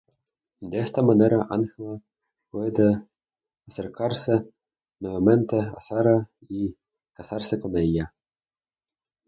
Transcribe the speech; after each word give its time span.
De 0.71 0.79
esta 0.79 1.03
manera 1.03 1.45
Angela 1.47 2.01
puede 2.49 3.03
acercarse 3.67 4.51
nuevamente 4.99 5.57
a 5.59 5.79
Sara 5.79 6.27
y 6.49 6.75
casarse 7.13 7.59
con 7.59 7.77
ella. 7.77 8.11